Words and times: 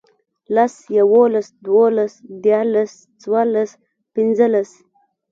لس، 0.55 0.75
يوولس، 0.97 1.47
دوولس، 1.65 2.13
ديارلس، 2.43 2.93
څوارلس، 3.21 3.71
پينځلس 4.13 4.69